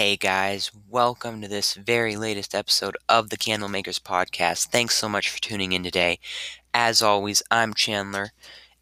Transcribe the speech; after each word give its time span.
Hey 0.00 0.16
guys, 0.16 0.70
welcome 0.88 1.42
to 1.42 1.46
this 1.46 1.74
very 1.74 2.16
latest 2.16 2.54
episode 2.54 2.96
of 3.06 3.28
the 3.28 3.36
Candlemakers 3.36 3.98
Podcast. 3.98 4.68
Thanks 4.68 4.94
so 4.94 5.10
much 5.10 5.28
for 5.28 5.38
tuning 5.42 5.72
in 5.72 5.82
today. 5.82 6.20
As 6.72 7.02
always, 7.02 7.42
I'm 7.50 7.74
Chandler, 7.74 8.30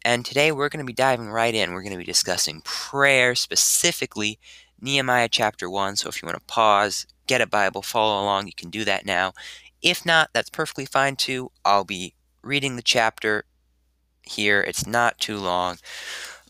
and 0.05 0.23
today 0.23 0.53
we're 0.53 0.69
going 0.69 0.79
to 0.79 0.87
be 0.87 0.93
diving 0.93 1.29
right 1.29 1.53
in. 1.53 1.73
We're 1.73 1.81
going 1.81 1.91
to 1.91 1.97
be 1.97 2.05
discussing 2.05 2.61
prayer, 2.63 3.35
specifically 3.35 4.39
Nehemiah 4.79 5.27
chapter 5.29 5.69
1. 5.69 5.97
So 5.97 6.07
if 6.07 6.21
you 6.21 6.25
want 6.25 6.37
to 6.37 6.45
pause, 6.45 7.05
get 7.27 7.41
a 7.41 7.45
Bible, 7.45 7.81
follow 7.81 8.23
along, 8.23 8.47
you 8.47 8.53
can 8.55 8.69
do 8.69 8.85
that 8.85 9.05
now. 9.05 9.33
If 9.81 10.05
not, 10.05 10.29
that's 10.31 10.49
perfectly 10.49 10.85
fine 10.85 11.17
too. 11.17 11.51
I'll 11.65 11.83
be 11.83 12.13
reading 12.41 12.77
the 12.77 12.81
chapter 12.81 13.43
here. 14.23 14.61
It's 14.61 14.87
not 14.87 15.19
too 15.19 15.35
long. 15.35 15.79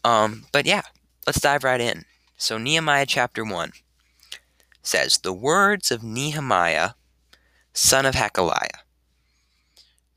Um, 0.03 0.45
but 0.51 0.67
yeah, 0.67 0.83
let's 1.25 1.41
dive 1.41 1.63
right 1.63 1.81
in. 1.81 2.05
So, 2.37 2.59
Nehemiah 2.59 3.07
chapter 3.07 3.43
1 3.43 3.71
says, 4.89 5.19
The 5.19 5.31
words 5.31 5.91
of 5.91 6.03
Nehemiah, 6.03 6.91
son 7.73 8.05
of 8.05 8.15
Hacaliah. 8.15 8.81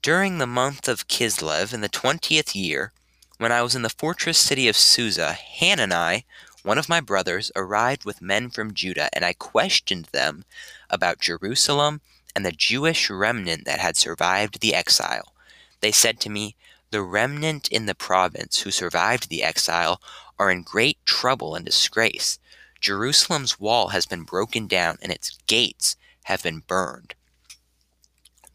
During 0.00 0.38
the 0.38 0.46
month 0.46 0.88
of 0.88 1.06
Kislev 1.06 1.74
in 1.74 1.82
the 1.82 1.88
twentieth 1.88 2.56
year, 2.56 2.92
when 3.36 3.52
I 3.52 3.62
was 3.62 3.74
in 3.74 3.82
the 3.82 3.90
fortress 3.90 4.38
city 4.38 4.68
of 4.68 4.76
Susa, 4.76 5.34
Hanani, 5.34 6.24
one 6.62 6.78
of 6.78 6.88
my 6.88 7.00
brothers, 7.00 7.52
arrived 7.54 8.04
with 8.04 8.22
men 8.22 8.48
from 8.48 8.72
Judah, 8.72 9.10
and 9.12 9.24
I 9.24 9.34
questioned 9.34 10.06
them 10.06 10.44
about 10.88 11.20
Jerusalem 11.20 12.00
and 12.34 12.46
the 12.46 12.52
Jewish 12.52 13.10
remnant 13.10 13.64
that 13.66 13.80
had 13.80 13.96
survived 13.96 14.60
the 14.60 14.74
exile. 14.74 15.34
They 15.80 15.92
said 15.92 16.18
to 16.20 16.30
me, 16.30 16.56
The 16.90 17.02
remnant 17.02 17.68
in 17.68 17.86
the 17.86 17.94
province 17.94 18.60
who 18.60 18.70
survived 18.70 19.28
the 19.28 19.42
exile 19.42 20.00
are 20.38 20.50
in 20.50 20.62
great 20.62 20.98
trouble 21.04 21.54
and 21.54 21.64
disgrace. 21.66 22.38
Jerusalem's 22.82 23.60
wall 23.60 23.88
has 23.88 24.06
been 24.06 24.24
broken 24.24 24.66
down 24.66 24.98
and 25.00 25.12
its 25.12 25.38
gates 25.46 25.96
have 26.24 26.42
been 26.42 26.58
burned. 26.66 27.14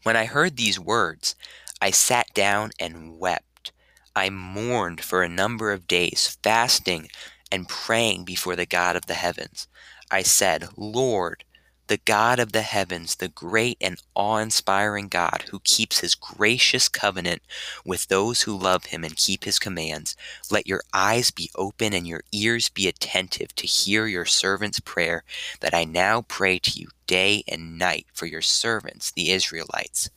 When 0.02 0.16
I 0.16 0.26
heard 0.26 0.56
these 0.56 0.78
words, 0.78 1.34
I 1.80 1.90
sat 1.90 2.26
down 2.34 2.70
and 2.78 3.18
wept. 3.18 3.72
I 4.14 4.28
mourned 4.28 5.00
for 5.00 5.22
a 5.22 5.28
number 5.30 5.72
of 5.72 5.86
days, 5.86 6.38
fasting 6.42 7.08
and 7.50 7.68
praying 7.68 8.24
before 8.24 8.54
the 8.54 8.66
God 8.66 8.96
of 8.96 9.06
the 9.06 9.14
heavens. 9.14 9.66
I 10.10 10.22
said, 10.22 10.68
Lord, 10.76 11.44
the 11.88 11.98
God 11.98 12.38
of 12.38 12.52
the 12.52 12.62
heavens, 12.62 13.16
the 13.16 13.28
great 13.28 13.76
and 13.80 14.00
awe 14.14 14.38
inspiring 14.38 15.08
God 15.08 15.44
who 15.50 15.60
keeps 15.60 16.00
his 16.00 16.14
gracious 16.14 16.88
covenant 16.88 17.42
with 17.84 18.06
those 18.08 18.42
who 18.42 18.56
love 18.56 18.86
him 18.86 19.04
and 19.04 19.16
keep 19.16 19.44
his 19.44 19.58
commands, 19.58 20.14
let 20.50 20.66
your 20.66 20.82
eyes 20.94 21.30
be 21.30 21.50
open 21.56 21.92
and 21.92 22.06
your 22.06 22.22
ears 22.30 22.68
be 22.68 22.86
attentive 22.86 23.54
to 23.56 23.66
hear 23.66 24.06
your 24.06 24.26
servant's 24.26 24.80
prayer 24.80 25.24
that 25.60 25.74
I 25.74 25.84
now 25.84 26.22
pray 26.22 26.58
to 26.60 26.78
you 26.78 26.88
day 27.06 27.42
and 27.48 27.78
night 27.78 28.06
for 28.12 28.26
your 28.26 28.42
servants, 28.42 29.10
the 29.10 29.30
Israelites. 29.30 30.10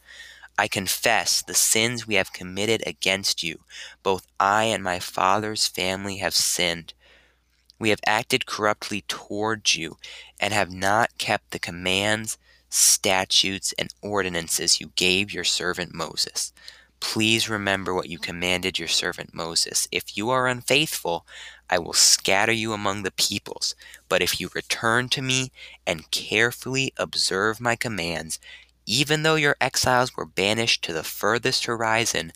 I 0.58 0.67
confess 0.67 1.41
the 1.41 1.53
sins 1.53 2.06
we 2.06 2.16
have 2.16 2.33
committed 2.33 2.83
against 2.85 3.41
you. 3.41 3.61
Both 4.03 4.28
I 4.39 4.66
and 4.66 4.83
my 4.83 5.00
father's 5.00 5.67
family 5.67 6.17
have 6.17 6.35
sinned. 6.35 6.94
We 7.81 7.89
have 7.89 7.99
acted 8.05 8.45
corruptly 8.45 9.01
towards 9.07 9.75
you 9.75 9.97
and 10.39 10.53
have 10.53 10.71
not 10.71 11.17
kept 11.17 11.49
the 11.49 11.57
commands, 11.57 12.38
statutes, 12.69 13.73
and 13.79 13.91
ordinances 14.03 14.79
you 14.79 14.91
gave 14.95 15.33
your 15.33 15.44
servant 15.44 15.91
Moses. 15.91 16.53
Please 17.00 17.50
remember 17.50 17.95
what 17.95 18.07
you 18.07 18.19
commanded 18.19 18.78
your 18.78 18.88
servant 18.88 19.33
Moses. 19.33 19.88
If 19.91 20.16
you 20.16 20.29
are 20.29 20.47
unfaithful, 20.47 21.25
I 21.72 21.79
will 21.79 21.94
scatter 21.94 22.51
you 22.51 22.72
among 22.72 23.01
the 23.01 23.09
peoples. 23.09 23.73
But 24.07 24.22
if 24.22 24.39
you 24.39 24.51
return 24.53 25.09
to 25.09 25.23
me 25.23 25.51
and 25.88 26.11
carefully 26.11 26.94
observe 26.97 27.59
my 27.59 27.75
commands, 27.75 28.38
even 28.85 29.23
though 29.23 29.33
your 29.33 29.56
exiles 29.59 30.16
were 30.16 30.27
banished 30.27 30.83
to 30.83 30.94
the 30.94 31.01
furthest 31.01 31.66
horizon, 31.66 32.31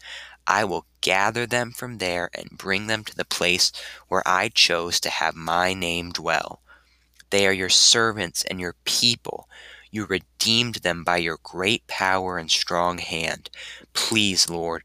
I 0.47 0.63
will 0.63 0.85
gather 1.01 1.45
them 1.45 1.71
from 1.71 1.97
there 1.97 2.29
and 2.33 2.57
bring 2.57 2.87
them 2.87 3.03
to 3.05 3.15
the 3.15 3.25
place 3.25 3.71
where 4.07 4.23
I 4.25 4.49
chose 4.49 4.99
to 5.01 5.09
have 5.09 5.35
my 5.35 5.73
name 5.73 6.11
dwell. 6.11 6.61
They 7.29 7.47
are 7.47 7.53
your 7.53 7.69
servants 7.69 8.43
and 8.43 8.59
your 8.59 8.75
people. 8.85 9.49
You 9.91 10.05
redeemed 10.05 10.75
them 10.75 11.03
by 11.03 11.17
your 11.17 11.39
great 11.41 11.87
power 11.87 12.37
and 12.37 12.51
strong 12.51 12.99
hand. 12.99 13.49
Please, 13.93 14.49
Lord, 14.49 14.83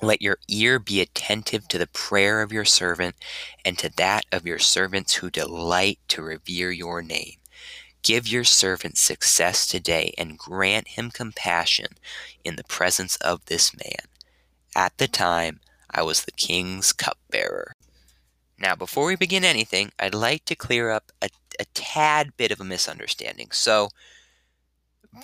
let 0.00 0.22
your 0.22 0.38
ear 0.46 0.78
be 0.78 1.00
attentive 1.00 1.66
to 1.68 1.78
the 1.78 1.88
prayer 1.88 2.40
of 2.40 2.52
your 2.52 2.64
servant 2.64 3.16
and 3.64 3.76
to 3.78 3.88
that 3.96 4.26
of 4.30 4.46
your 4.46 4.58
servants 4.58 5.14
who 5.14 5.30
delight 5.30 5.98
to 6.08 6.22
revere 6.22 6.70
your 6.70 7.02
name. 7.02 7.34
Give 8.02 8.28
your 8.28 8.44
servant 8.44 8.96
success 8.96 9.66
today 9.66 10.14
and 10.16 10.38
grant 10.38 10.88
him 10.88 11.10
compassion 11.10 11.88
in 12.44 12.56
the 12.56 12.64
presence 12.64 13.16
of 13.16 13.44
this 13.46 13.74
man. 13.74 14.06
At 14.76 14.96
the 14.98 15.08
time, 15.08 15.60
I 15.90 16.02
was 16.02 16.24
the 16.24 16.32
king's 16.32 16.92
cupbearer. 16.92 17.74
Now, 18.58 18.74
before 18.74 19.06
we 19.06 19.16
begin 19.16 19.44
anything, 19.44 19.92
I'd 19.98 20.14
like 20.14 20.44
to 20.46 20.56
clear 20.56 20.90
up 20.90 21.12
a, 21.22 21.28
a 21.60 21.64
tad 21.74 22.36
bit 22.36 22.50
of 22.50 22.60
a 22.60 22.64
misunderstanding. 22.64 23.48
So, 23.52 23.90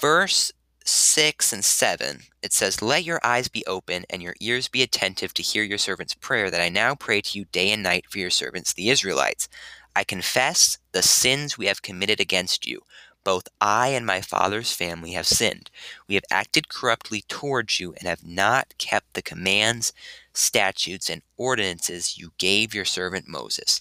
verse 0.00 0.52
6 0.84 1.52
and 1.52 1.64
7, 1.64 2.20
it 2.42 2.52
says, 2.52 2.82
Let 2.82 3.04
your 3.04 3.20
eyes 3.24 3.48
be 3.48 3.64
open 3.66 4.04
and 4.08 4.22
your 4.22 4.34
ears 4.40 4.68
be 4.68 4.82
attentive 4.82 5.34
to 5.34 5.42
hear 5.42 5.64
your 5.64 5.78
servant's 5.78 6.14
prayer 6.14 6.50
that 6.50 6.60
I 6.60 6.68
now 6.68 6.94
pray 6.94 7.20
to 7.22 7.38
you 7.38 7.46
day 7.46 7.72
and 7.72 7.82
night 7.82 8.04
for 8.08 8.18
your 8.18 8.30
servants, 8.30 8.72
the 8.72 8.90
Israelites. 8.90 9.48
I 9.96 10.04
confess 10.04 10.78
the 10.92 11.02
sins 11.02 11.56
we 11.56 11.66
have 11.66 11.82
committed 11.82 12.20
against 12.20 12.66
you. 12.66 12.82
Both 13.24 13.48
I 13.60 13.88
and 13.88 14.04
my 14.04 14.20
father's 14.20 14.72
family 14.72 15.12
have 15.12 15.26
sinned. 15.26 15.70
We 16.06 16.14
have 16.14 16.24
acted 16.30 16.68
corruptly 16.68 17.24
towards 17.26 17.80
you 17.80 17.94
and 17.94 18.06
have 18.06 18.24
not 18.24 18.74
kept 18.78 19.14
the 19.14 19.22
commands, 19.22 19.92
statutes, 20.34 21.08
and 21.08 21.22
ordinances 21.36 22.18
you 22.18 22.32
gave 22.38 22.74
your 22.74 22.84
servant 22.84 23.26
Moses. 23.26 23.80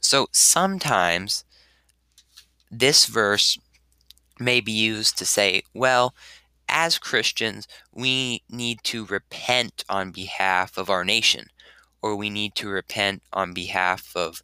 So 0.00 0.28
sometimes 0.32 1.44
this 2.70 3.06
verse 3.06 3.58
may 4.38 4.60
be 4.60 4.72
used 4.72 5.18
to 5.18 5.26
say, 5.26 5.62
well, 5.74 6.14
as 6.68 6.98
Christians, 6.98 7.68
we 7.92 8.42
need 8.48 8.82
to 8.84 9.04
repent 9.06 9.84
on 9.88 10.12
behalf 10.12 10.78
of 10.78 10.88
our 10.88 11.04
nation, 11.04 11.48
or 12.00 12.16
we 12.16 12.30
need 12.30 12.54
to 12.54 12.68
repent 12.68 13.22
on 13.32 13.52
behalf 13.52 14.12
of 14.16 14.42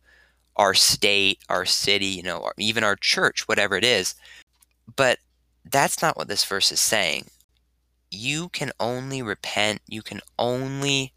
our 0.56 0.74
state, 0.74 1.38
our 1.48 1.64
city, 1.64 2.06
you 2.06 2.22
know, 2.22 2.50
even 2.58 2.82
our 2.82 2.96
church, 2.96 3.46
whatever 3.46 3.76
it 3.76 3.84
is. 3.84 4.14
But 4.96 5.18
that's 5.64 6.02
not 6.02 6.16
what 6.16 6.28
this 6.28 6.44
verse 6.44 6.72
is 6.72 6.80
saying. 6.80 7.26
You 8.10 8.48
can 8.48 8.72
only 8.80 9.22
repent, 9.22 9.80
you 9.86 10.02
can 10.02 10.20
only 10.38 11.12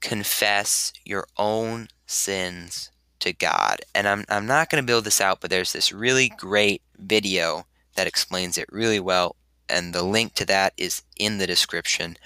confess 0.00 0.92
your 1.04 1.26
own 1.36 1.88
sins 2.06 2.90
to 3.20 3.32
God. 3.32 3.80
And 3.94 4.06
I'm, 4.06 4.24
I'm 4.28 4.46
not 4.46 4.70
going 4.70 4.82
to 4.82 4.86
build 4.86 5.04
this 5.04 5.20
out, 5.20 5.40
but 5.40 5.50
there's 5.50 5.72
this 5.72 5.92
really 5.92 6.28
great 6.28 6.82
video 6.98 7.66
that 7.96 8.06
explains 8.06 8.58
it 8.58 8.68
really 8.70 9.00
well. 9.00 9.36
And 9.68 9.92
the 9.92 10.02
link 10.02 10.34
to 10.34 10.44
that 10.46 10.74
is 10.76 11.02
in 11.16 11.38
the 11.38 11.46
description. 11.46 12.16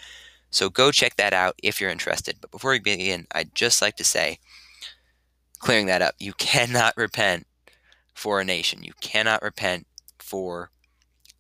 So 0.50 0.68
go 0.68 0.91
check 0.91 1.16
that 1.16 1.32
out 1.32 1.54
if 1.62 1.80
you're 1.80 1.91
interested. 1.91 2.36
But 2.41 2.50
before 2.50 2.72
we 2.72 2.80
begin, 2.80 3.26
I'd 3.32 3.54
just 3.54 3.80
like 3.80 3.97
to 3.97 4.04
say 4.04 4.41
clearing 5.60 5.87
that 5.87 6.03
up. 6.03 6.16
You 6.18 6.33
cannot 6.33 6.97
repent 6.97 7.47
for 8.15 8.41
a 8.41 8.45
nation. 8.45 8.83
You 8.83 8.92
cannot 9.01 9.42
repent 9.42 9.86
for 10.18 10.71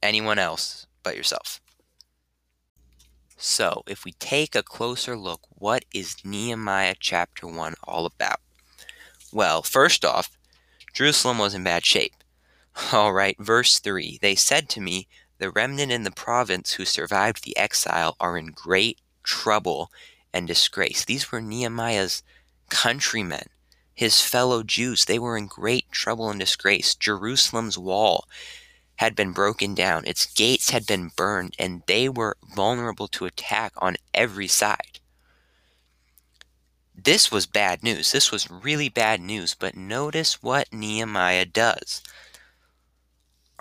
anyone 0.02 0.38
else 0.38 0.86
but 1.02 1.16
yourself. 1.16 1.60
So, 3.36 3.82
if 3.86 4.04
we 4.04 4.12
take 4.12 4.54
a 4.54 4.62
closer 4.62 5.16
look, 5.16 5.40
what 5.48 5.86
is 5.94 6.16
Nehemiah 6.24 6.94
chapter 7.00 7.46
1 7.46 7.74
all 7.84 8.04
about? 8.04 8.40
Well, 9.32 9.62
first 9.62 10.04
off, 10.04 10.30
Jerusalem 10.92 11.38
was 11.38 11.54
in 11.54 11.64
bad 11.64 11.86
shape. 11.86 12.12
All 12.92 13.12
right, 13.12 13.36
verse 13.38 13.78
3 13.78 14.18
They 14.20 14.34
said 14.34 14.68
to 14.70 14.80
me, 14.80 15.06
The 15.38 15.50
remnant 15.50 15.92
in 15.92 16.02
the 16.02 16.10
province 16.10 16.72
who 16.72 16.84
survived 16.84 17.44
the 17.44 17.56
exile 17.56 18.16
are 18.20 18.36
in 18.36 18.48
great 18.48 18.98
trouble 19.22 19.90
and 20.34 20.46
disgrace. 20.46 21.04
These 21.04 21.30
were 21.32 21.40
Nehemiah's 21.40 22.22
countrymen 22.68 23.46
his 23.94 24.20
fellow 24.20 24.62
Jews, 24.62 25.04
they 25.04 25.18
were 25.18 25.36
in 25.36 25.46
great 25.46 25.90
trouble 25.90 26.30
and 26.30 26.40
disgrace. 26.40 26.94
Jerusalem's 26.94 27.76
wall 27.76 28.26
had 28.96 29.16
been 29.16 29.32
broken 29.32 29.74
down, 29.74 30.06
its 30.06 30.26
gates 30.26 30.70
had 30.70 30.86
been 30.86 31.10
burned, 31.16 31.54
and 31.58 31.82
they 31.86 32.08
were 32.08 32.36
vulnerable 32.54 33.08
to 33.08 33.24
attack 33.24 33.72
on 33.78 33.96
every 34.12 34.46
side. 34.46 35.00
This 36.94 37.32
was 37.32 37.46
bad 37.46 37.82
news. 37.82 38.12
This 38.12 38.30
was 38.30 38.50
really 38.50 38.90
bad 38.90 39.22
news, 39.22 39.54
but 39.54 39.74
notice 39.74 40.42
what 40.42 40.72
Nehemiah 40.72 41.46
does. 41.46 42.02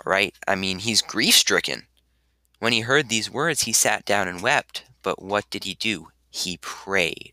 Right? 0.04 0.34
I 0.46 0.56
mean, 0.56 0.80
he's 0.80 1.00
grief 1.00 1.34
stricken. 1.36 1.86
When 2.58 2.74
he 2.74 2.80
heard 2.80 3.08
these 3.08 3.30
words, 3.30 3.62
he 3.62 3.72
sat 3.72 4.04
down 4.04 4.28
and 4.28 4.42
wept. 4.42 4.84
But 5.02 5.22
what 5.22 5.48
did 5.48 5.64
he 5.64 5.74
do? 5.74 6.08
He 6.28 6.58
prayed. 6.58 7.32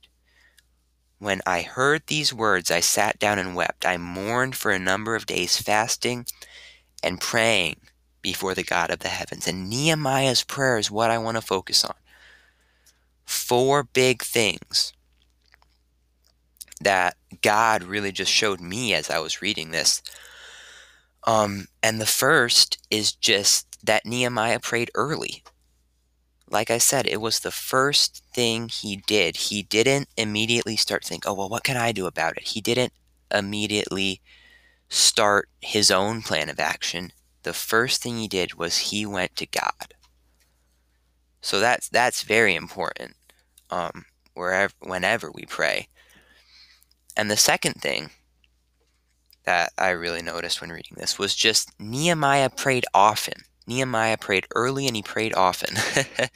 When 1.19 1.41
I 1.45 1.61
heard 1.61 2.03
these 2.07 2.33
words, 2.33 2.69
I 2.69 2.79
sat 2.79 3.17
down 3.17 3.39
and 3.39 3.55
wept. 3.55 3.85
I 3.85 3.97
mourned 3.97 4.55
for 4.55 4.71
a 4.71 4.79
number 4.79 5.15
of 5.15 5.25
days, 5.25 5.57
fasting 5.57 6.25
and 7.01 7.19
praying 7.19 7.77
before 8.21 8.53
the 8.53 8.63
God 8.63 8.91
of 8.91 8.99
the 8.99 9.07
heavens. 9.07 9.47
And 9.47 9.69
Nehemiah's 9.69 10.43
prayer 10.43 10.77
is 10.77 10.91
what 10.91 11.09
I 11.09 11.17
want 11.17 11.37
to 11.37 11.41
focus 11.41 11.83
on. 11.83 11.95
Four 13.25 13.83
big 13.83 14.21
things 14.21 14.93
that 16.79 17.15
God 17.41 17.83
really 17.83 18.11
just 18.11 18.31
showed 18.31 18.61
me 18.61 18.93
as 18.93 19.09
I 19.09 19.19
was 19.19 19.41
reading 19.41 19.71
this. 19.71 20.01
Um, 21.23 21.67
and 21.81 21.99
the 21.99 22.05
first 22.05 22.77
is 22.91 23.11
just 23.11 23.77
that 23.83 24.05
Nehemiah 24.05 24.59
prayed 24.59 24.91
early. 24.93 25.43
Like 26.49 26.71
I 26.71 26.77
said, 26.77 27.07
it 27.07 27.21
was 27.21 27.39
the 27.39 27.51
first 27.51 28.23
thing 28.33 28.69
he 28.69 28.95
did. 28.95 29.35
He 29.35 29.63
didn't 29.63 30.09
immediately 30.15 30.77
start 30.77 31.03
think, 31.03 31.25
"Oh, 31.27 31.33
well, 31.33 31.49
what 31.49 31.63
can 31.63 31.77
I 31.77 31.91
do 31.91 32.05
about 32.05 32.37
it?" 32.37 32.43
He 32.49 32.61
didn't 32.61 32.93
immediately 33.31 34.21
start 34.89 35.49
his 35.61 35.91
own 35.91 36.21
plan 36.21 36.49
of 36.49 36.59
action. 36.59 37.11
The 37.43 37.53
first 37.53 38.01
thing 38.01 38.17
he 38.17 38.27
did 38.27 38.55
was 38.55 38.77
he 38.77 39.05
went 39.05 39.35
to 39.37 39.45
God. 39.45 39.93
So 41.41 41.59
that's 41.59 41.89
that's 41.89 42.23
very 42.23 42.55
important. 42.55 43.15
Um, 43.69 44.05
wherever, 44.33 44.73
whenever 44.79 45.31
we 45.31 45.45
pray. 45.45 45.89
And 47.17 47.29
the 47.29 47.37
second 47.37 47.81
thing 47.81 48.11
that 49.43 49.71
I 49.77 49.89
really 49.89 50.21
noticed 50.21 50.61
when 50.61 50.71
reading 50.71 50.97
this 50.97 51.17
was 51.17 51.35
just 51.35 51.71
Nehemiah 51.79 52.49
prayed 52.49 52.85
often. 52.93 53.43
Nehemiah 53.67 54.17
prayed 54.17 54.47
early 54.55 54.87
and 54.87 54.95
he 54.95 55.03
prayed 55.03 55.35
often. 55.35 55.75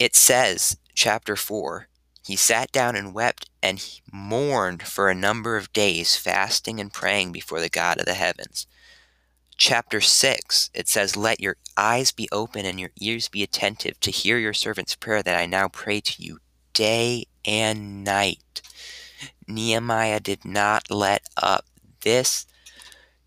it 0.00 0.16
says, 0.16 0.76
chapter 0.94 1.36
4, 1.36 1.88
he 2.26 2.36
sat 2.36 2.72
down 2.72 2.96
and 2.96 3.14
wept 3.14 3.48
and 3.62 3.78
he 3.78 4.02
mourned 4.12 4.82
for 4.82 5.08
a 5.08 5.14
number 5.14 5.56
of 5.56 5.72
days, 5.72 6.16
fasting 6.16 6.80
and 6.80 6.92
praying 6.92 7.32
before 7.32 7.60
the 7.60 7.68
God 7.68 7.98
of 7.98 8.06
the 8.06 8.14
heavens. 8.14 8.66
Chapter 9.56 10.00
6, 10.00 10.70
it 10.74 10.88
says, 10.88 11.16
Let 11.16 11.40
your 11.40 11.56
eyes 11.76 12.12
be 12.12 12.28
open 12.32 12.66
and 12.66 12.80
your 12.80 12.90
ears 13.00 13.28
be 13.28 13.42
attentive 13.42 14.00
to 14.00 14.10
hear 14.10 14.38
your 14.38 14.54
servant's 14.54 14.96
prayer 14.96 15.22
that 15.22 15.38
I 15.38 15.46
now 15.46 15.68
pray 15.68 16.00
to 16.00 16.22
you 16.22 16.38
day 16.72 17.26
and 17.44 18.02
night. 18.02 18.62
Nehemiah 19.46 20.20
did 20.20 20.44
not 20.44 20.90
let 20.90 21.22
up 21.36 21.66
this 22.00 22.46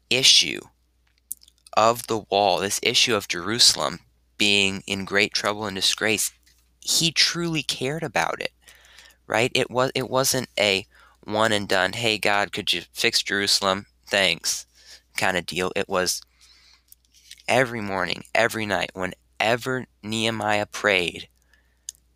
issue 0.10 0.62
of 1.76 2.08
the 2.08 2.20
wall, 2.20 2.60
this 2.60 2.80
issue 2.84 3.16
of 3.16 3.28
Jerusalem 3.28 4.00
being 4.38 4.84
in 4.88 5.06
great 5.06 5.34
trouble 5.34 5.66
and 5.66 5.76
disgrace. 5.76 6.32
He 6.80 7.12
truly 7.12 7.64
cared 7.64 8.04
about 8.04 8.42
it, 8.42 8.52
right? 9.28 9.52
It 9.56 9.72
was 9.72 9.92
it 9.96 10.10
wasn't 10.10 10.50
a 10.60 10.86
one 11.24 11.52
and 11.52 11.68
done. 11.68 11.94
Hey 11.94 12.18
God, 12.18 12.52
could 12.52 12.74
you 12.74 12.82
fix 12.94 13.24
Jerusalem? 13.24 13.86
Thanks, 14.08 14.66
kind 15.18 15.38
of 15.38 15.46
deal. 15.46 15.72
It 15.76 15.88
was 15.88 16.22
every 17.48 17.82
morning, 17.82 18.24
every 18.36 18.66
night, 18.66 18.92
whenever 18.94 19.86
Nehemiah 20.02 20.66
prayed, 20.66 21.28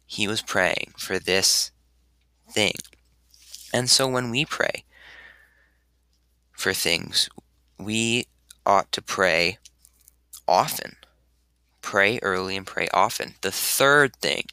he 0.06 0.28
was 0.28 0.42
praying 0.42 0.94
for 0.98 1.20
this 1.20 1.72
thing. 2.50 2.74
And 3.74 3.90
so 3.90 4.08
when 4.08 4.32
we 4.32 4.46
pray 4.46 4.86
for 6.52 6.74
things, 6.74 7.30
we 7.78 8.28
ought 8.68 8.92
to 8.92 9.02
pray 9.02 9.58
often. 10.48 10.98
Pray 11.82 12.20
early 12.22 12.56
and 12.56 12.68
pray 12.68 12.88
often. 12.94 13.36
The 13.42 13.52
third 13.52 14.16
thing, 14.18 14.44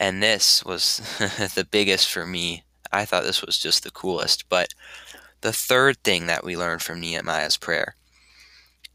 and 0.00 0.22
this 0.22 0.64
was 0.64 0.96
the 1.54 1.66
biggest 1.70 2.10
for 2.10 2.26
me, 2.26 2.64
I 2.90 3.04
thought 3.04 3.24
this 3.24 3.42
was 3.42 3.58
just 3.58 3.84
the 3.84 3.90
coolest, 3.90 4.48
but 4.48 4.74
the 5.42 5.52
third 5.52 6.02
thing 6.02 6.26
that 6.26 6.44
we 6.44 6.56
learned 6.56 6.82
from 6.82 7.00
Nehemiah's 7.00 7.56
prayer 7.56 7.96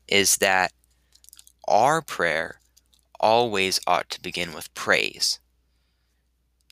is 0.07 0.37
that 0.37 0.71
our 1.67 2.01
prayer 2.01 2.59
always 3.19 3.79
ought 3.85 4.09
to 4.09 4.21
begin 4.21 4.53
with 4.53 4.73
praise. 4.73 5.39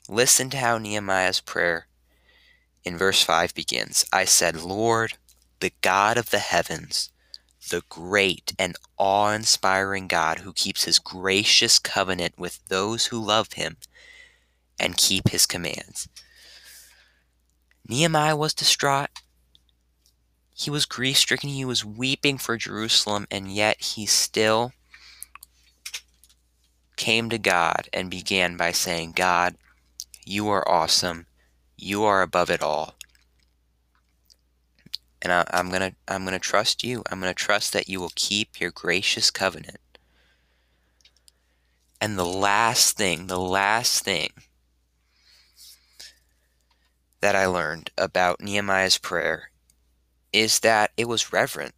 Listen 0.08 0.50
to 0.52 0.58
how 0.58 0.78
Nehemiah's 0.78 1.42
prayer 1.42 1.88
in 2.84 2.98
verse 2.98 3.22
5 3.24 3.54
begins 3.54 4.06
I 4.14 4.26
said, 4.26 4.62
Lord, 4.62 5.14
the 5.60 5.74
God 5.82 6.18
of 6.18 6.30
the 6.30 6.40
heavens, 6.40 7.10
the 7.70 7.84
great 7.90 8.54
and 8.58 8.76
awe 8.98 9.32
inspiring 9.32 10.08
God 10.08 10.40
who 10.40 10.54
keeps 10.54 10.84
his 10.84 11.00
gracious 11.00 11.80
covenant 11.80 12.38
with 12.38 12.66
those 12.68 13.08
who 13.08 13.20
love 13.24 13.54
him 13.54 13.78
and 14.80 14.98
keep 14.98 15.30
his 15.30 15.46
commands. 15.46 16.08
Nehemiah 17.88 18.36
was 18.36 18.54
distraught. 18.54 19.10
He 20.54 20.70
was 20.70 20.86
grief 20.86 21.18
stricken. 21.18 21.50
He 21.50 21.66
was 21.66 21.86
weeping 21.86 22.38
for 22.38 22.58
Jerusalem, 22.58 23.28
and 23.30 23.52
yet 23.52 23.82
he 23.82 24.06
still 24.06 24.72
came 26.96 27.30
to 27.30 27.38
God 27.38 27.90
and 27.94 28.10
began 28.10 28.58
by 28.58 28.72
saying, 28.72 29.12
God, 29.12 29.56
you 30.26 30.48
are 30.50 30.68
awesome. 30.68 31.28
You 31.78 32.04
are 32.06 32.22
above 32.22 32.50
it 32.50 32.62
all. 32.62 32.96
And 35.26 35.34
I, 35.34 35.44
am 35.54 35.72
gonna 35.72 35.94
I'm 36.08 36.24
gonna 36.24 36.38
trust 36.38 36.84
you. 36.84 37.02
I'm 37.10 37.20
gonna 37.20 37.34
trust 37.34 37.74
that 37.74 37.90
you 37.90 38.00
will 38.00 38.12
keep 38.14 38.60
your 38.60 38.70
gracious 38.70 39.32
covenant. 39.32 39.80
And 42.00 42.16
the 42.16 42.24
last 42.24 42.96
thing, 42.96 43.26
the 43.26 43.40
last 43.40 44.04
thing 44.04 44.30
that 47.22 47.36
I 47.36 47.48
learned 47.48 47.90
about 47.98 48.40
Nehemiah's 48.40 49.00
prayer 49.00 49.50
is 50.32 50.60
that 50.60 50.92
it 50.96 51.08
was 51.08 51.34
reverent. 51.34 51.74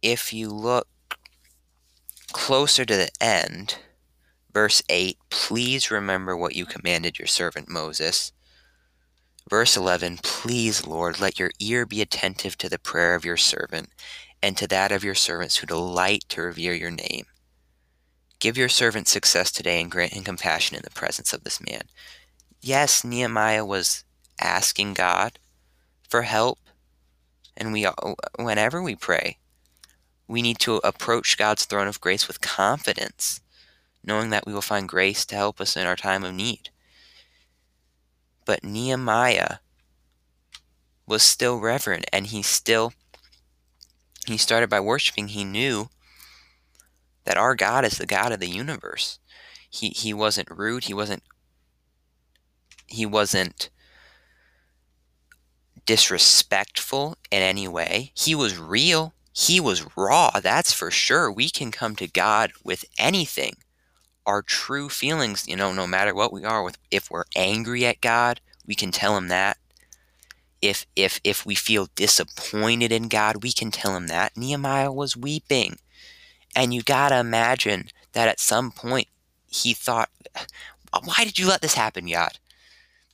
If 0.00 0.32
you 0.32 0.48
look 0.48 0.88
closer 2.32 2.86
to 2.86 2.96
the 2.96 3.10
end, 3.20 3.80
verse 4.50 4.82
8, 4.88 5.18
please 5.28 5.90
remember 5.90 6.34
what 6.34 6.56
you 6.56 6.64
commanded 6.64 7.18
your 7.18 7.28
servant 7.28 7.68
Moses. 7.68 8.32
Verse 9.48 9.76
11 9.76 10.18
Please, 10.22 10.86
Lord, 10.86 11.20
let 11.20 11.38
your 11.38 11.50
ear 11.60 11.86
be 11.86 12.02
attentive 12.02 12.58
to 12.58 12.68
the 12.68 12.78
prayer 12.78 13.14
of 13.14 13.24
your 13.24 13.36
servant 13.36 13.90
and 14.42 14.56
to 14.56 14.66
that 14.68 14.92
of 14.92 15.04
your 15.04 15.14
servants 15.14 15.56
who 15.56 15.66
delight 15.66 16.24
to 16.28 16.42
revere 16.42 16.74
your 16.74 16.90
name. 16.90 17.26
Give 18.38 18.58
your 18.58 18.68
servant 18.68 19.08
success 19.08 19.50
today 19.50 19.80
and 19.80 19.90
grant 19.90 20.12
him 20.12 20.24
compassion 20.24 20.76
in 20.76 20.82
the 20.82 20.90
presence 20.90 21.32
of 21.32 21.44
this 21.44 21.60
man. 21.60 21.82
Yes, 22.60 23.04
Nehemiah 23.04 23.64
was 23.64 24.04
asking 24.40 24.94
God 24.94 25.38
for 26.08 26.22
help, 26.22 26.58
and 27.56 27.72
we 27.72 27.86
whenever 28.38 28.82
we 28.82 28.94
pray, 28.94 29.38
we 30.28 30.42
need 30.42 30.58
to 30.60 30.76
approach 30.76 31.38
God's 31.38 31.64
throne 31.64 31.88
of 31.88 32.00
grace 32.00 32.26
with 32.26 32.40
confidence, 32.40 33.40
knowing 34.04 34.30
that 34.30 34.46
we 34.46 34.52
will 34.52 34.62
find 34.62 34.88
grace 34.88 35.24
to 35.26 35.36
help 35.36 35.60
us 35.60 35.76
in 35.76 35.86
our 35.86 35.96
time 35.96 36.24
of 36.24 36.34
need. 36.34 36.70
But 38.46 38.64
Nehemiah 38.64 39.58
was 41.06 41.22
still 41.22 41.60
reverent 41.60 42.06
and 42.12 42.28
he 42.28 42.42
still 42.42 42.94
he 44.26 44.38
started 44.38 44.70
by 44.70 44.80
worshiping. 44.80 45.28
He 45.28 45.44
knew 45.44 45.88
that 47.24 47.36
our 47.36 47.54
God 47.54 47.84
is 47.84 47.98
the 47.98 48.06
God 48.06 48.32
of 48.32 48.40
the 48.40 48.48
universe. 48.48 49.18
He 49.68 49.88
he 49.88 50.14
wasn't 50.14 50.50
rude, 50.50 50.84
he 50.84 50.94
wasn't 50.94 51.22
he 52.86 53.04
wasn't 53.04 53.68
disrespectful 55.84 57.16
in 57.30 57.42
any 57.42 57.68
way. 57.68 58.12
He 58.14 58.34
was 58.34 58.58
real. 58.58 59.12
He 59.32 59.60
was 59.60 59.86
raw, 59.96 60.30
that's 60.40 60.72
for 60.72 60.90
sure. 60.90 61.30
We 61.30 61.50
can 61.50 61.70
come 61.70 61.94
to 61.96 62.06
God 62.06 62.52
with 62.64 62.84
anything 62.98 63.56
our 64.26 64.42
true 64.42 64.88
feelings, 64.88 65.46
you 65.46 65.56
know, 65.56 65.72
no 65.72 65.86
matter 65.86 66.14
what 66.14 66.32
we 66.32 66.44
are 66.44 66.62
with 66.62 66.76
if 66.90 67.10
we're 67.10 67.24
angry 67.36 67.86
at 67.86 68.00
God, 68.00 68.40
we 68.66 68.74
can 68.74 68.90
tell 68.90 69.16
him 69.16 69.28
that. 69.28 69.56
If 70.60 70.84
if 70.96 71.20
if 71.22 71.46
we 71.46 71.54
feel 71.54 71.88
disappointed 71.94 72.90
in 72.90 73.08
God, 73.08 73.42
we 73.42 73.52
can 73.52 73.70
tell 73.70 73.96
him 73.96 74.08
that. 74.08 74.36
Nehemiah 74.36 74.92
was 74.92 75.16
weeping. 75.16 75.78
And 76.56 76.72
you 76.74 76.82
got 76.82 77.10
to 77.10 77.18
imagine 77.18 77.90
that 78.12 78.28
at 78.28 78.40
some 78.40 78.72
point 78.72 79.08
he 79.46 79.74
thought, 79.74 80.10
"Why 81.04 81.24
did 81.24 81.38
you 81.38 81.46
let 81.46 81.60
this 81.60 81.74
happen, 81.74 82.06
God? 82.10 82.38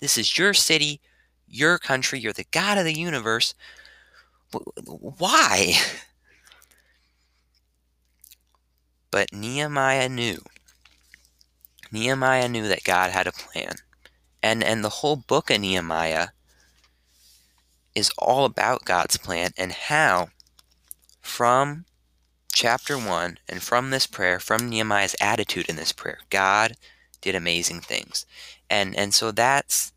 This 0.00 0.16
is 0.16 0.38
your 0.38 0.54
city, 0.54 1.00
your 1.49 1.78
country, 1.78 2.21
you're 2.21 2.33
the 2.33 2.47
God 2.50 2.78
of 2.78 2.85
the 2.85 2.99
universe. 2.99 3.54
Why?" 4.87 5.75
But 9.11 9.31
Nehemiah 9.31 10.09
knew 10.09 10.42
Nehemiah 11.93 12.49
knew 12.49 12.67
that 12.69 12.85
God 12.85 13.11
had 13.11 13.27
a 13.27 13.33
plan. 13.33 13.75
And 14.43 14.65
and 14.65 14.83
the 14.83 14.89
whole 14.89 15.17
book 15.17 15.51
of 15.51 15.61
Nehemiah 15.61 16.29
is 17.95 18.11
all 18.19 18.45
about 18.45 18.85
God's 18.85 19.19
plan 19.19 19.51
and 19.57 19.73
how 19.73 20.29
from 21.21 21.85
chapter 22.53 22.99
1 22.99 23.39
and 23.49 23.63
from 23.63 23.91
this 23.91 24.07
prayer, 24.07 24.41
from 24.41 24.69
Nehemiah's 24.69 25.15
attitude 25.21 25.69
in 25.69 25.77
this 25.77 25.93
prayer, 25.93 26.19
God 26.31 26.75
did 27.21 27.35
amazing 27.35 27.81
things. 27.81 28.27
And 28.69 28.97
and 28.97 29.15
so 29.15 29.31
that's 29.31 29.93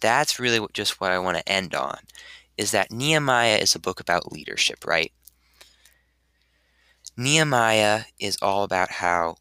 that's 0.00 0.38
really 0.38 0.60
what, 0.60 0.72
just 0.72 1.00
what 1.00 1.12
I 1.12 1.18
want 1.18 1.36
to 1.38 1.48
end 1.48 1.74
on 1.74 1.98
is 2.56 2.72
that 2.72 2.90
Nehemiah 2.90 3.56
is 3.56 3.74
a 3.74 3.80
book 3.80 4.00
about 4.00 4.32
leadership, 4.32 4.86
right? 4.86 5.12
Nehemiah 7.16 8.02
is 8.18 8.38
all 8.42 8.64
about 8.64 8.90
how 8.90 9.36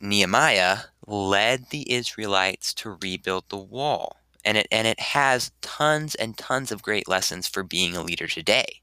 Nehemiah 0.00 0.78
led 1.06 1.70
the 1.70 1.90
Israelites 1.92 2.72
to 2.74 2.98
rebuild 3.02 3.44
the 3.48 3.58
wall. 3.58 4.16
And 4.44 4.56
it 4.58 4.66
and 4.72 4.86
it 4.86 5.00
has 5.00 5.52
tons 5.60 6.14
and 6.14 6.36
tons 6.36 6.72
of 6.72 6.82
great 6.82 7.08
lessons 7.08 7.46
for 7.46 7.62
being 7.62 7.96
a 7.96 8.02
leader 8.02 8.26
today. 8.26 8.80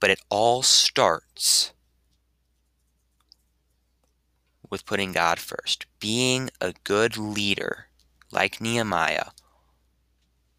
But 0.00 0.10
it 0.10 0.20
all 0.30 0.62
starts 0.62 1.72
with 4.70 4.86
putting 4.86 5.12
God 5.12 5.38
first. 5.38 5.86
Being 6.00 6.50
a 6.60 6.74
good 6.84 7.16
leader 7.16 7.86
like 8.30 8.60
Nehemiah 8.60 9.30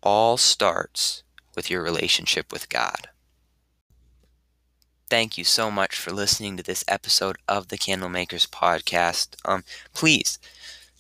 all 0.02 0.38
starts 0.38 1.24
with 1.56 1.70
your 1.70 1.82
relationship 1.82 2.52
with 2.52 2.70
God. 2.70 3.10
Thank 5.10 5.38
you 5.38 5.46
so 5.46 5.72
much 5.72 5.96
for 5.96 6.12
listening 6.12 6.58
to 6.58 6.64
this 6.64 6.84
episode 6.86 7.38
of 7.48 7.70
the 7.70 7.78
Candlemakers 7.78 8.46
podcast. 8.46 9.38
Um, 9.46 9.64
please 9.94 10.38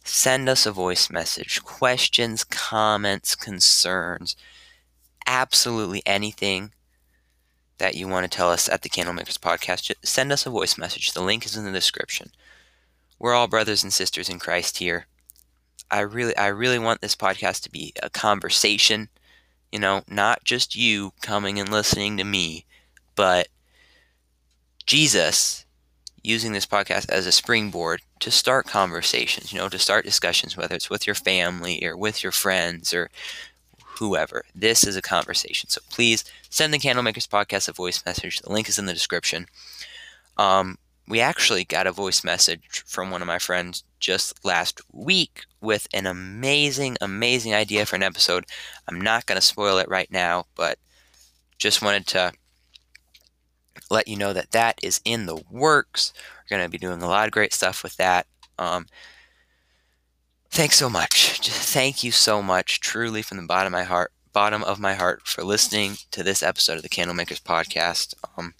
send 0.06 0.48
us 0.48 0.66
a 0.66 0.72
voice 0.72 1.10
message, 1.10 1.62
questions, 1.62 2.46
comments, 2.46 3.36
concerns, 3.36 4.38
absolutely 5.26 6.02
anything 6.06 6.72
that 7.80 7.96
you 7.96 8.08
want 8.08 8.24
to 8.24 8.34
tell 8.34 8.50
us 8.50 8.70
at 8.70 8.82
the 8.82 8.88
Candlemakers 8.88 9.38
podcast. 9.38 9.84
Just 9.84 10.08
send 10.08 10.32
us 10.32 10.46
a 10.46 10.52
voice 10.52 10.78
message. 10.78 11.12
The 11.12 11.22
link 11.22 11.46
is 11.46 11.58
in 11.58 11.66
the 11.66 11.72
description. 11.74 12.32
We're 13.20 13.34
all 13.34 13.48
brothers 13.48 13.84
and 13.84 13.92
sisters 13.92 14.30
in 14.30 14.40
Christ 14.40 14.78
here. 14.78 15.08
I 15.92 16.00
really 16.00 16.36
I 16.38 16.48
really 16.48 16.80
want 16.80 17.02
this 17.02 17.16
podcast 17.18 17.64
to 17.64 17.72
be 17.72 17.92
a 18.02 18.10
conversation, 18.10 19.10
you 19.70 19.80
know, 19.80 20.04
not 20.08 20.46
just 20.46 20.78
you 20.78 21.12
coming 21.22 21.60
and 21.60 21.68
listening 21.68 22.16
to 22.16 22.24
me, 22.24 22.64
but 23.14 23.50
Jesus 24.88 25.66
using 26.24 26.54
this 26.54 26.66
podcast 26.66 27.10
as 27.10 27.28
a 27.28 27.32
springboard 27.32 28.02
to 28.20 28.32
start 28.32 28.66
conversations, 28.66 29.54
you 29.54 29.60
know, 29.60 29.70
to 29.70 29.78
start 29.78 30.06
discussions, 30.06 30.58
whether 30.58 30.76
it's 30.76 30.90
with 30.90 31.06
your 31.06 31.14
family 31.14 31.86
or 31.86 31.96
with 31.96 32.24
your 32.24 32.32
friends 32.32 32.94
or 32.94 33.10
whoever. 33.86 34.44
This 34.56 34.86
is 34.86 34.96
a 34.96 35.02
conversation. 35.02 35.70
So 35.70 35.82
please 35.90 36.24
send 36.50 36.74
the 36.74 36.80
Candlemakers 36.80 37.28
podcast 37.28 37.70
a 37.70 37.74
voice 37.74 38.04
message. 38.06 38.40
The 38.40 38.52
link 38.52 38.70
is 38.70 38.80
in 38.80 38.86
the 38.86 38.94
description. 38.94 39.46
Um, 40.38 40.78
we 41.08 41.20
actually 41.22 41.64
got 41.64 41.88
a 41.88 41.92
voice 41.92 42.24
message 42.24 42.84
from 42.86 43.12
one 43.12 43.22
of 43.22 43.28
my 43.28 43.40
friends 43.40 43.84
just 44.00 44.44
last 44.44 44.82
week 44.92 45.44
with 45.62 45.88
an 45.94 46.06
amazing, 46.06 46.98
amazing 47.02 47.54
idea 47.54 47.86
for 47.86 47.96
an 47.96 48.04
episode. 48.04 48.46
I'm 48.88 49.00
not 49.00 49.26
going 49.26 49.38
to 49.38 49.46
spoil 49.46 49.78
it 49.78 49.90
right 49.90 50.12
now, 50.12 50.46
but 50.56 50.78
just 51.58 51.82
wanted 51.82 52.08
to 52.08 52.34
let 53.90 54.08
you 54.08 54.16
know 54.16 54.34
that 54.34 54.52
that 54.52 54.80
is 54.84 55.02
in 55.06 55.26
the 55.26 55.42
works. 55.50 56.14
We're 56.50 56.58
going 56.58 56.68
to 56.68 56.72
be 56.72 56.78
doing 56.78 57.02
a 57.02 57.08
lot 57.08 57.26
of 57.26 57.32
great 57.32 57.54
stuff 57.54 57.84
with 57.84 57.98
that. 57.98 58.28
Um, 58.58 58.88
thanks 60.50 60.78
so 60.78 60.90
much. 60.90 61.42
Just 61.42 61.74
thank 61.74 62.04
you 62.04 62.12
so 62.12 62.42
much, 62.42 62.80
truly, 62.80 63.22
from 63.22 63.38
the 63.38 63.44
bottom 63.44 63.74
of 63.74 63.80
my 63.80 63.84
heart, 63.84 64.12
bottom 64.34 64.64
of 64.64 64.80
my 64.80 64.96
heart, 64.96 65.28
for 65.28 65.44
listening 65.44 65.98
to 66.12 66.24
this 66.24 66.44
episode 66.44 66.78
of 66.78 66.84
the 66.84 66.90
Candlemakers 66.90 67.40
podcast. 67.40 68.14
Um, 68.38 68.54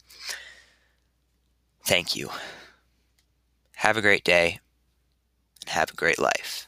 thank 1.86 2.16
you. 2.16 2.30
Have 3.78 3.98
a 3.98 4.02
great 4.02 4.24
day 4.24 4.60
and 5.62 5.70
have 5.70 5.92
a 5.92 5.96
great 5.96 6.20
life. 6.20 6.67